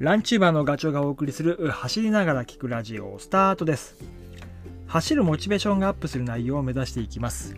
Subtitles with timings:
[0.00, 3.96] ランチューバーのガチョウがお送りする走りながら聞くラジオスタートです。
[4.86, 7.54] 走るモチベーションがアップする内容を目指していきます。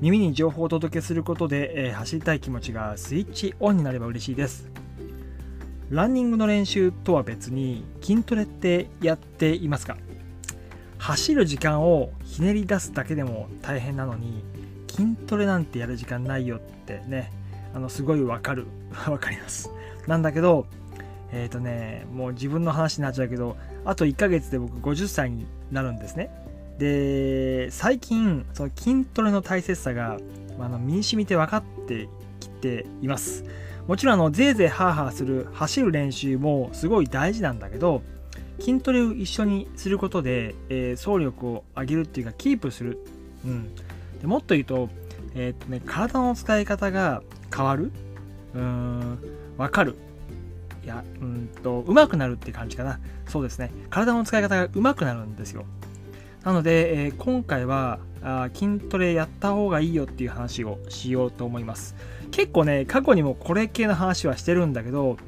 [0.00, 4.70] 耳に情報をお届けすることで、え走りたい気持ちがスイッチオンになれば嬉しいです。
[5.90, 9.96] ランニングの練習とは別に筋トレってやっていますか？
[10.98, 14.44] 走る時間をひねり出すだけでも大変なのに
[14.86, 17.32] 筋トレなんてやる時間ないよってね
[17.74, 18.68] あのすごいわかる。
[19.08, 19.68] わかります。
[20.06, 20.68] なんだけど
[21.32, 26.30] えっ、とねもう自分の話になっちゃうけどあと1ヶ月で僕50歳になるんですね。
[26.78, 30.18] で最近その筋トレの大切さが
[30.58, 32.08] あの身に染みて分かって
[32.40, 33.44] きています。
[33.86, 38.02] もちろんあのぜいぜいハーハーする走る練習もすごい大事なんだけど
[38.60, 42.98] 筋トレを一緒にすることで、えー走力を上げるっていうかキープする、
[43.44, 43.74] うん、
[44.20, 44.88] でもっと言うと,、
[45.34, 47.22] えーっとね、体の使い方が
[47.54, 47.90] 変わる。
[48.54, 49.18] うーん。
[49.58, 49.96] 分かる。
[50.84, 53.00] いやうんと上手くなるって感じかな。
[53.26, 53.72] そうですね。
[53.90, 55.64] 体の使い方が上手くなるんですよ。
[56.44, 61.94] なので、えー今回はあ筋トレやった方がいいよっていう話をしようと思います。
[62.30, 65.18] 結構ね過去にもこれ系の話はしてるんだけど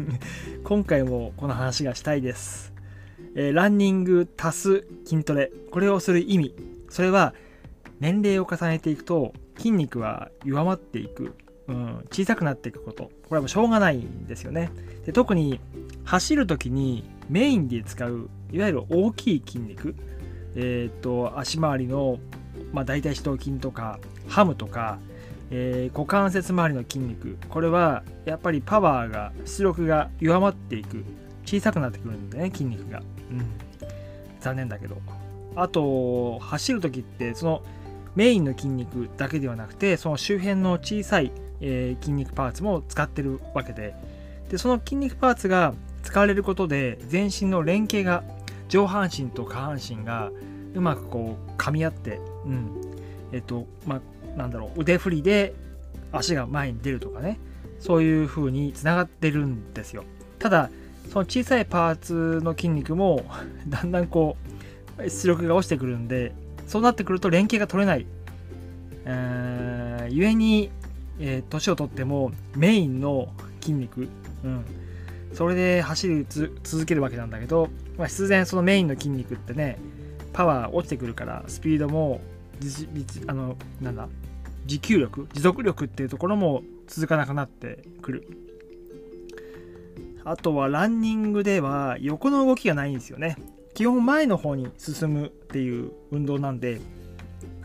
[0.64, 2.72] 今回もこの話がしたいです、
[3.36, 5.50] えーランニング足す筋トレ。
[5.70, 6.54] これをする意味。
[6.88, 7.34] それは
[8.00, 11.34] 年齢を重ねていくと筋肉は弱まっていく、
[11.70, 13.04] うん、小さくなっていくこと。
[13.04, 14.70] これはもうしょうがないんですよね。
[15.06, 15.60] で特に
[16.04, 19.94] 走る時にメインで使ういわゆる大きい筋肉。
[20.56, 22.18] えっ、と足回りの、
[22.72, 24.98] まあ、大腿四頭筋とかハムとか、
[25.52, 27.38] えー股関節周りの筋肉。
[27.48, 31.04] これはやっぱりパワーが出力が弱まっていく。
[31.46, 33.42] 小さくなってくるんでね筋肉が、うん、
[34.40, 34.96] 残念だけど。
[35.56, 37.62] あと走る時ってその
[38.14, 43.94] メインの筋肉だけではなくてその周辺の小さい、えー筋肉パーツも使ってるわけで。
[44.50, 48.24] でその筋肉パーツが使われることで全身の連携が
[48.68, 50.32] 上半身と下半身が
[50.74, 52.70] うまくこう噛み合って、うん、
[53.32, 55.54] えっとまあなんだろう腕振りで
[56.10, 57.38] 足が前に出るとかね。
[57.80, 60.04] そういう風につながってるんですよ。
[60.38, 60.70] ただ
[61.10, 63.24] その小さいパーツの筋肉も
[63.66, 64.36] だんだんこ
[64.98, 66.32] う出力が落ちてくるんで
[66.70, 68.06] そうなってくると連携が取れない。
[69.04, 70.70] えー故に、
[71.18, 74.08] えー年を取ってもメインの筋肉、
[74.44, 74.64] うん、
[75.34, 79.80] それで走りつ続けるわけなんだけど、まあ、必然そのメインの筋肉ってね
[80.32, 82.20] パワー落ちてくるからスピードも
[83.26, 84.08] あのなんだ
[84.64, 88.28] 持久力持続力っていうところも続かなくなってくる。
[90.24, 93.36] あとはランニングでは横の動きがないんですよね。
[93.80, 96.82] 基本前の方に進むっていう運動なんで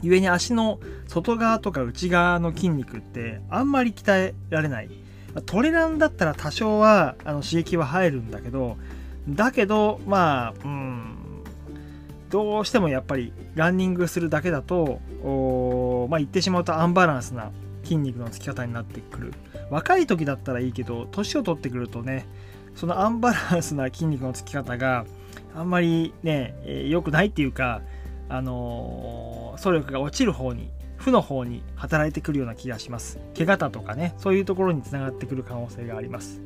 [0.00, 4.90] 故に足の外側とか内側の筋肉ってあんまり鍛えられない。
[5.44, 8.76] トレランだったら多少はあの刺激は入るんだけど
[9.28, 11.16] だけどまあうん
[12.30, 15.00] どうしてもやっぱりランニングするだけだと
[16.08, 17.50] まあ言ってしまうとアンバランスな
[17.82, 19.34] 筋肉のつき方になってくる。
[19.68, 22.28] 若い時だったらいいけど年を取ってくるとね
[22.76, 25.06] そのアンバランスな筋肉のつき方が
[25.54, 27.80] あんまりねえー良くないっていうか
[28.28, 33.18] あのー走力が落ちる方に負の方に働いてくるような気がします。
[33.36, 36.40] 怪我だとかねそういうところにつながってくる可能性があります。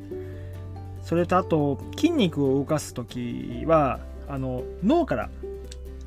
[1.03, 5.29] それとあと筋肉を動かす時はあの脳から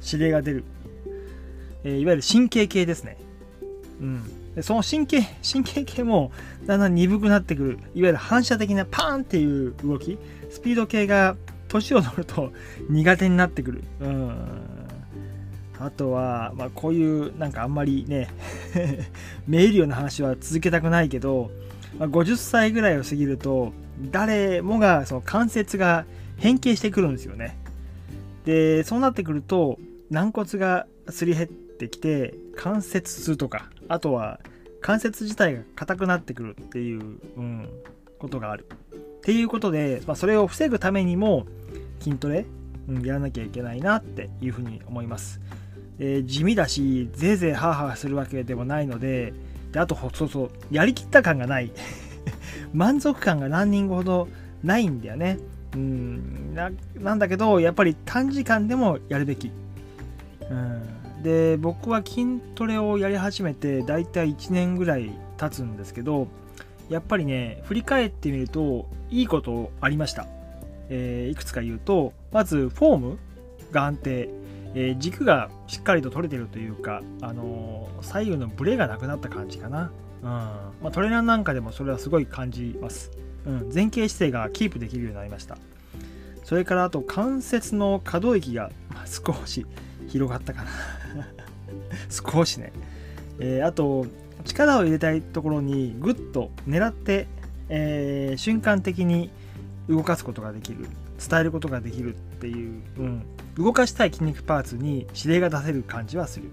[0.05, 0.65] 指令が出る、
[1.83, 3.17] えーいわゆる神経系ですね。
[4.01, 4.55] うん。
[4.55, 6.31] でその神経神経系も
[6.67, 7.79] だんだん鈍くなってくる。
[7.95, 10.19] いわゆる反射的なパーンっていう動き。
[10.51, 11.37] スピード系が
[11.72, 12.53] 年を取ると
[12.88, 13.84] 苦手になってくる。
[14.00, 14.33] うん。
[15.81, 18.28] あとは、まあ、こういうなんかあんまりね
[19.49, 21.50] めいるような話は続けたくないけど、
[21.99, 26.05] まあ、50歳ぐらいを過ぎると誰もがその関節が
[26.37, 27.59] 変形してくるんですよね。
[28.44, 29.78] でそうなってくると
[30.11, 34.41] 軟骨がすり減ってきて関節痛とかあとは
[34.81, 37.00] 関節自体が硬くなってくるっていう、
[37.37, 37.69] うん、
[38.19, 38.67] ことがある。
[38.93, 41.47] っていうことで、まあ、それを防ぐためにも
[42.02, 42.44] 筋トレ、
[42.88, 45.40] うん、やらなきゃいけないなっていうふうに思います。
[45.99, 49.34] え地味だしぜいぜいハーハーするわけでもないので
[49.72, 51.72] であとそうそうやりきった感がない。
[52.72, 54.28] 満足感がランニングほど
[54.62, 55.38] ないんだよね。
[55.75, 56.70] うんな
[57.00, 59.50] なんだけどやっぱり短時間でもやるべき、
[60.50, 66.28] うん、で僕は筋トレをやり始めてだいたい1年ぐらい経つんですけど
[66.90, 70.26] やっぱりね振り返ってみるといいことありました、
[70.94, 73.19] えいくつか言うとまずフォーム
[73.71, 74.29] が安定。
[74.75, 79.93] え軸がしっかりと取れてるというか、あの左右のブレがなくなった感じかな、
[80.23, 80.29] うん。
[80.29, 83.11] まあ、トレーナーなんかでもそれはすごい感じます。
[83.44, 85.59] うん、前傾姿勢がキープできるようになりました。
[86.44, 88.71] それからあと関節の可動域が、
[89.05, 89.67] 少し
[90.09, 90.71] 広がったかな。
[92.09, 92.73] 少しね、
[93.38, 94.06] えー、あと
[94.45, 97.27] 力を入れたいところにグッと狙って、
[97.69, 99.31] えー、瞬間的に
[99.88, 100.87] 動かすことができる
[101.19, 103.23] 伝えることができるっていう、うん、
[103.56, 106.49] 動かしたい筋肉パーツに指令が出せる感じはする。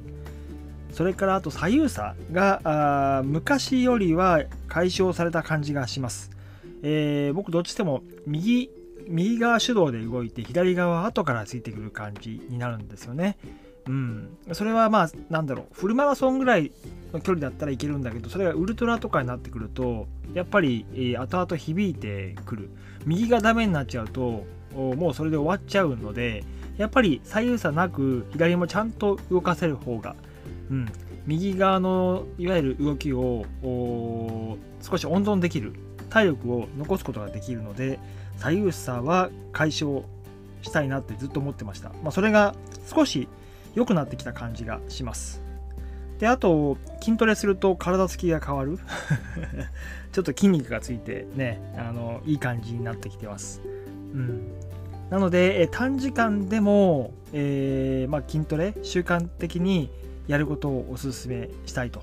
[0.92, 6.32] それからあと左右差が昔よりは解消された感じがします、
[6.82, 8.72] えー、僕どっちでも右
[9.08, 13.38] 右側主導で動いて左側は後からついてくる感じになるんですよね。
[13.88, 15.66] うん、それはまあなんだろう。
[15.74, 16.72] フルマラソンぐらい
[17.14, 22.70] の距離だったらいけるんだけどそれがウルトラとかになってくるとやっぱり、え、後々響いてくる。
[23.06, 24.46] 右がダメになっちゃうと
[24.76, 26.44] もうそれで終わっちゃうので
[26.78, 30.16] やっぱり左右差なく左もちゃんと動かせる方が、
[30.70, 30.90] うん、
[31.26, 33.46] 右側のいわゆる動きを
[34.82, 35.74] 少し温存できる
[36.10, 38.00] 体力を残すことができるので
[38.38, 40.04] 左右差は解消
[40.62, 42.56] したいなってずっと思ってました、まあ、それが
[42.88, 43.28] 少し
[43.76, 45.49] 良くなってきた感じがします。
[46.20, 48.78] であと筋トレすると体つきが変わる。
[50.12, 53.62] ちょっと筋肉がついてねあのいい感じになってきてます。
[54.14, 54.42] うん。
[55.10, 59.90] なので、え短時間でも、えー、まあ、筋トレ習慣的に
[60.28, 62.02] やることをおすすめしたいと。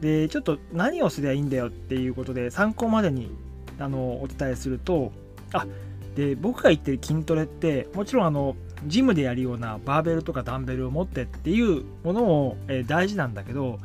[0.00, 3.30] でちょっと何をすればいいんだよっていうことで参考までに
[3.78, 5.12] あのお伝えすると
[5.52, 5.66] あ
[6.14, 13.78] で僕が言ってる筋トレってもちろんあのジムでやるようなバーベルとかダンベルを持ってっていうものも、え、大事なんだけど、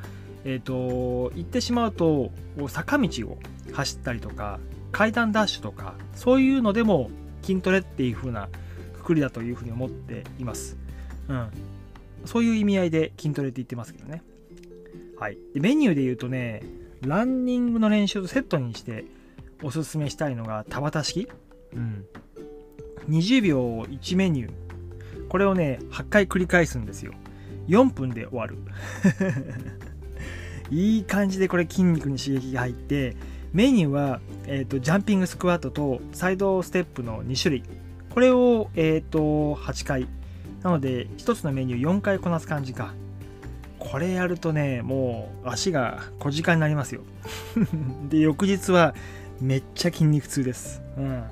[0.46, 2.32] えーと、言ってしまうと
[2.68, 3.38] 坂道を
[3.74, 4.60] 走ったりとか
[4.92, 7.10] 階段ダッシュとかそういうのでも
[7.42, 8.50] 筋トレっていう風な
[8.94, 10.78] くくりだというふうに思っています。
[11.28, 11.50] うん。
[12.26, 14.24] そういう意味合いで筋トレって言ってますけどね。
[15.18, 15.38] はい。
[15.54, 16.64] でメニューで言うとね、
[17.02, 19.06] ランニングの練習とセットにして
[19.64, 21.28] おすすめしたいのが田畑式。
[21.74, 22.06] うん。
[23.10, 24.69] 20秒1メニュー
[25.30, 27.14] これをね8回繰り返すんですよ。
[27.68, 28.58] 4分で終わる。
[30.72, 33.16] いい感じでこれ筋肉に刺激が入って
[33.54, 37.64] メニューは、えーと、ジャンピングスクワットとサイドステップの2種類。
[38.12, 40.08] これを、えーと、8回。
[40.62, 42.94] なので1つのメニュー4回こなす感じか。
[43.80, 47.02] これやるとねもう足が小時間になりますよ。
[48.10, 48.94] で翌日は
[49.40, 50.82] めっちゃ筋肉痛です。
[50.98, 51.24] うん。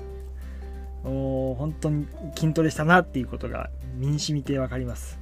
[1.02, 2.06] 本当に
[2.36, 5.18] 筋トレしたなっていうことが身に染みて分かります。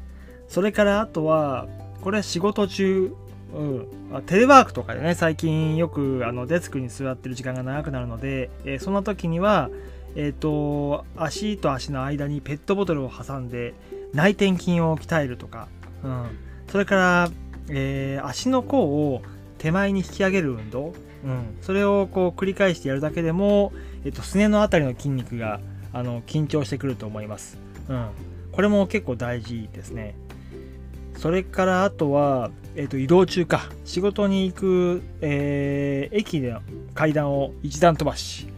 [0.49, 1.67] それからあとは
[2.01, 3.15] これは仕事中、
[3.55, 3.63] う
[4.19, 5.15] ん、テレワークとかでね。
[5.15, 9.71] 最近よくあのデスクに座ってる時間が長くなるので、えー、そんな時には
[10.15, 13.75] えっ、ー、と足と足の間にペットボトルを挟んで
[14.13, 15.69] 内転筋を鍛えるとか、
[16.03, 16.39] うん、
[16.69, 17.31] それから、
[17.69, 19.23] えー、足の甲を
[19.59, 23.73] 手前に引き上げる運動、うん、それをこう繰り返してやるだけでも、
[24.05, 25.61] えっと、すねの辺りの筋肉が
[25.93, 27.59] あの緊張してくると思います。
[27.89, 28.09] うん、
[28.53, 30.15] これも結構大事ですね。
[31.17, 33.71] それからあとは、えー、と移動中か。
[33.85, 36.55] 仕事に行く、えー、駅で
[36.95, 38.49] 階段を一段飛ばし。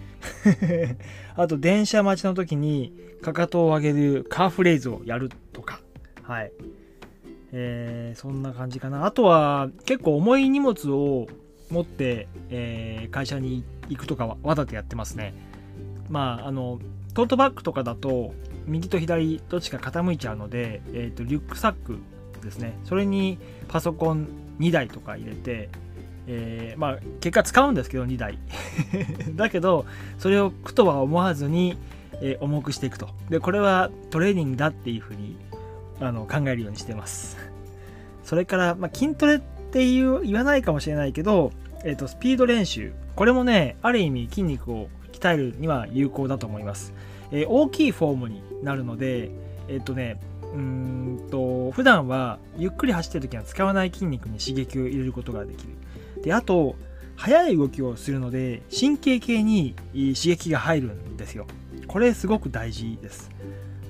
[1.36, 5.80] あと電車待ちの時にかかとを上げるカーフレーズをやるとか。
[6.22, 6.52] はい、
[7.52, 9.06] えー、そんな感じかな。
[9.06, 11.28] あとは結構重い荷物を
[11.70, 15.34] 持って、えー、会社に行くとかはわざとやってますね。
[16.08, 16.78] まああの
[17.14, 18.34] トートバッグとかだと
[18.66, 21.98] 右と左どっちか傾いちゃうので、えーと、リュックサック
[22.42, 22.78] ですね。
[22.84, 24.28] それにパソコン
[24.60, 25.68] 2台とか入れて、
[26.26, 28.38] えー、まあ結果使うんですけど2台。
[29.34, 29.86] だけど
[30.18, 31.76] それを苦とは思わずに、
[32.20, 33.08] えー、重くしていくと。
[33.30, 35.36] でこれはトレーニングだっていうふうに
[36.00, 37.36] あの考えるようにしてます。
[38.22, 41.52] それから、まあ、筋トレっていう言わないかもしれないけど、
[41.84, 46.94] えーとスピード練習これもねある意味筋肉を鍛えるには有効だと思います。
[47.30, 49.30] えー、大きいフォームになるので、
[49.68, 50.20] えっ、とね、
[50.54, 56.22] うんと普段はゆっくり走ってる時は使わない筋肉に刺激を入れることができる。
[56.22, 56.76] で、あと、
[57.16, 61.46] 速い動きをするので神経系に刺激が入るんですよ。
[61.88, 63.30] これすごく大事です。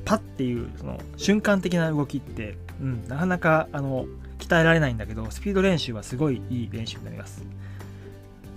[0.06, 4.06] パッっていうその瞬間的な動きって、うん、なかなかあの
[4.48, 7.44] 鍛えられないんだけどスピード練習はすごいいい練習になります。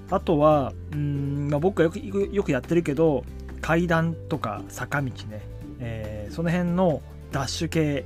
[0.09, 1.99] あとは、うん、まあ、僕がよく
[2.31, 3.23] よくやってるけど、
[3.61, 5.41] 階段とか坂道ね、
[5.79, 8.05] えー、その辺のダッシュ系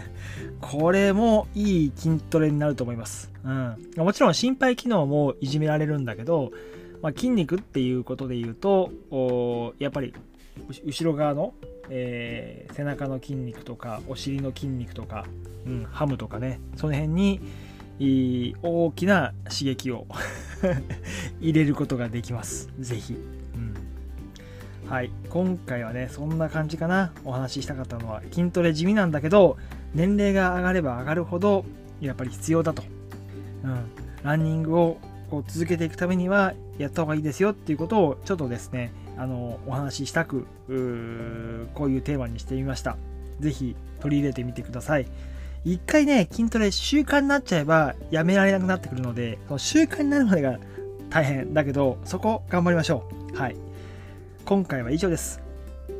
[0.60, 3.30] これもいい筋トレになると思います。
[3.44, 6.50] うん、もちろん心肺機能もいじめられるんだけど、
[7.00, 10.14] まあ、筋肉っていうことで言うと、やっぱり
[10.84, 11.54] 後ろ側の、
[11.88, 15.26] えー、背中の筋肉とかお尻の筋肉とか、
[15.66, 16.60] うん、ハムとかね。
[16.76, 17.40] その辺に
[18.62, 20.06] 大きな刺激を
[21.40, 22.70] 入れることができます。
[22.78, 23.14] ぜひ。
[23.14, 23.74] うん。
[24.90, 25.10] はい。
[25.30, 27.12] 今回はねそんな感じかな。
[27.24, 29.56] お話ししたかったのは筋トレ地味なんだけど
[29.94, 31.64] 年齢が上がれば上がるほど
[32.00, 32.82] やっぱり必要だと、
[33.64, 33.84] うん、
[34.22, 34.98] ランニングを
[35.30, 40.46] こう続けていくためにはやった方がいいですよっていうことをちょっとですねあのお話ししたく
[41.74, 42.96] こういうテーマにしてみました。
[43.40, 45.06] 是非取り入れてみてください。
[45.64, 50.58] 一回ね筋トレ習慣になっちゃえばやめられなくなってくるのでその習慣になるまでが
[51.10, 53.36] 大変だけどそこ頑張りましょう。
[53.36, 53.56] はい。
[54.44, 55.40] 今回は以上です。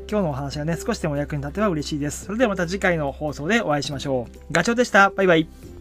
[0.08, 2.26] 今日のお話がね少しでも役に立てば嬉しいです。
[2.26, 4.52] それではまた次回の放送でお会いしましょう。
[4.52, 5.11] ガチョウでした。
[5.11, 5.75] バイバイ。